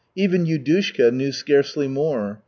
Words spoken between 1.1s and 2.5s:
knew scarcely more.